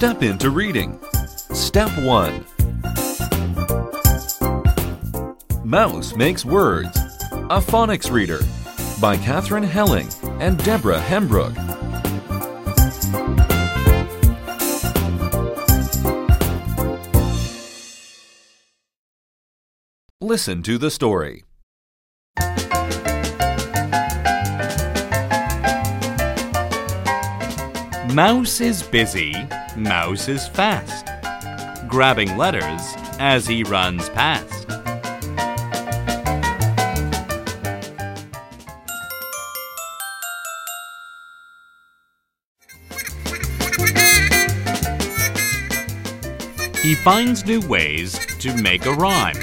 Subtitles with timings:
[0.00, 0.98] Step into reading.
[1.52, 2.46] Step 1
[5.62, 6.96] Mouse Makes Words
[7.50, 8.38] A Phonics Reader
[8.98, 10.08] by Kathryn Heling
[10.40, 11.52] and Deborah Hembrook.
[20.22, 21.44] Listen to the story.
[28.14, 29.32] Mouse is busy,
[29.82, 31.06] Mouse is fast,
[31.88, 34.66] grabbing letters as he runs past.
[46.82, 49.36] He finds new ways to make a rhyme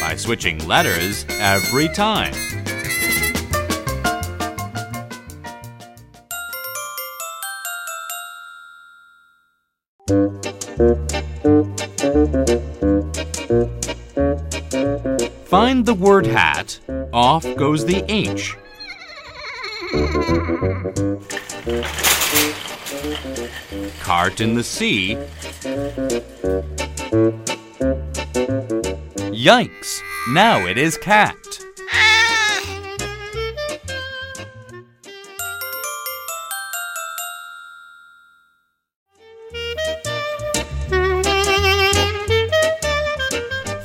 [0.00, 2.34] by switching letters every time.
[15.46, 16.78] Find the word hat,
[17.12, 18.56] off goes the H.
[24.00, 25.16] Cart in the sea.
[29.32, 30.00] Yikes!
[30.28, 31.45] Now it is cat.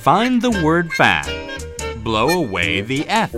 [0.02, 1.24] Find the word fan.
[2.04, 3.32] Blow away the F.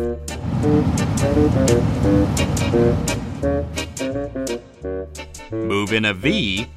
[5.51, 6.69] Move in a V.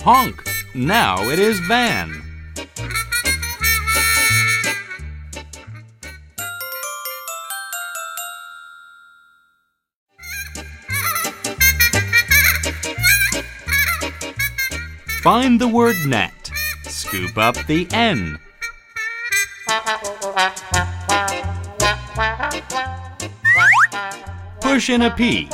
[0.00, 0.46] Honk.
[0.74, 2.27] Now it is van.
[15.28, 16.50] Find the word net.
[16.84, 18.38] Scoop up the N.
[24.62, 25.50] Push in a P.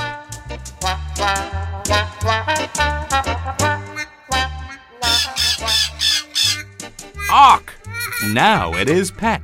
[7.28, 7.74] Awk!
[8.28, 9.42] Now it is pet.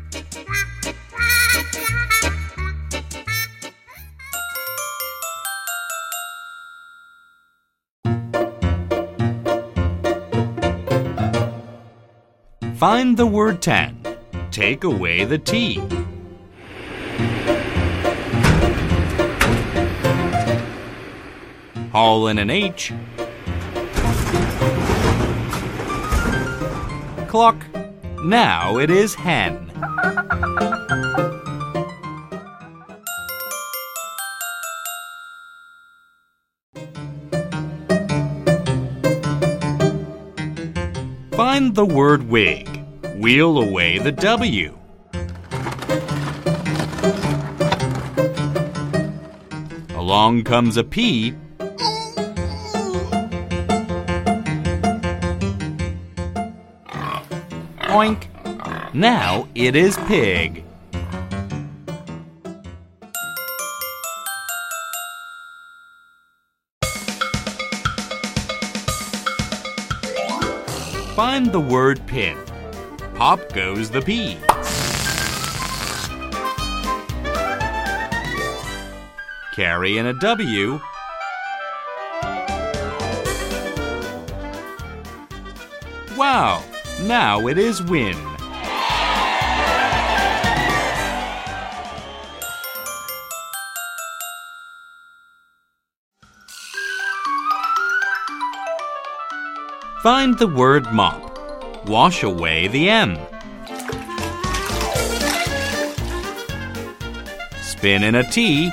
[12.80, 14.00] Find the word 10.
[14.50, 15.82] Take away the T.
[21.92, 22.94] Haul in an H.
[27.28, 27.62] Clock.
[28.24, 29.70] Now it is hen.
[41.40, 42.68] Find the word wig.
[43.16, 44.76] Wheel away the W.
[49.96, 51.32] Along comes a P.
[57.88, 58.26] Oink.
[58.92, 60.62] Now it is pig.
[71.14, 72.38] Find the word pin.
[73.14, 74.38] Pop goes the P.
[79.54, 80.80] Carry in a W.
[86.16, 86.62] Wow!
[87.02, 88.16] Now it is win.
[100.02, 101.86] Find the word mop.
[101.86, 103.18] Wash away the M.
[107.60, 108.70] Spin in a T.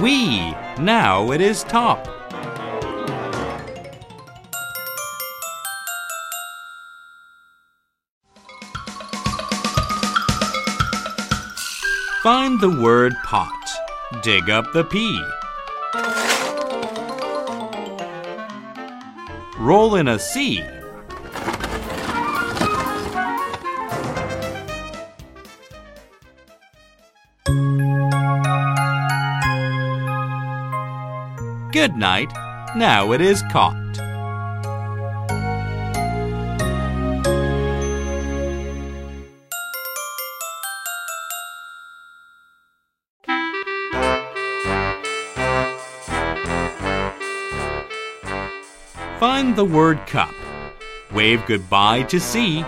[0.00, 0.54] We.
[0.78, 2.06] Now it is top.
[12.22, 13.50] Find the word pot.
[14.22, 15.20] Dig up the P.
[19.58, 20.62] Roll in a C.
[31.72, 32.32] Good night.
[32.76, 34.05] Now it is caught.
[49.18, 50.34] Find the word cup.
[51.10, 52.58] Wave goodbye to C.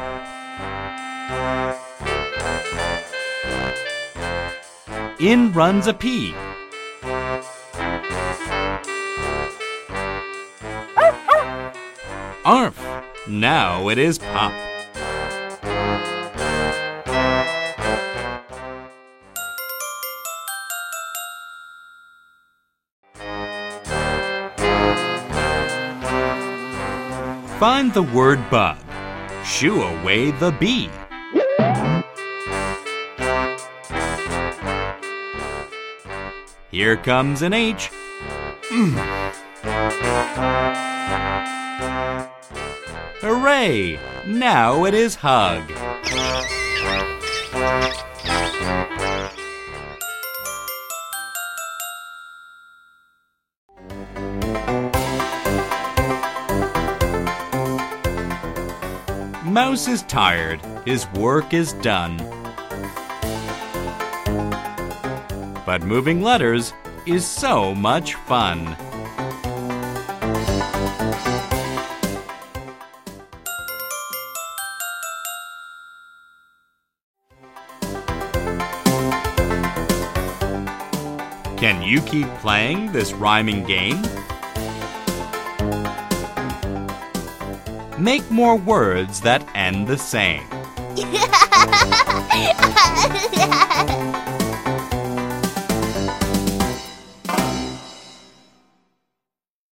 [5.20, 6.32] In runs a pea.
[12.46, 12.82] Arf!
[13.28, 14.67] Now it is pop.
[27.58, 28.78] Find the word bug.
[29.44, 30.88] Shoo away the bee.
[36.70, 37.90] Here comes an H.
[43.22, 43.98] Hooray!
[44.24, 45.87] Now it is hug.
[59.58, 60.60] Mouse is tired.
[60.84, 62.16] His work is done.
[65.66, 66.72] But moving letters
[67.06, 68.76] is so much fun.
[81.56, 84.00] Can you keep playing this rhyming game?
[87.98, 90.46] Make more words that end the same.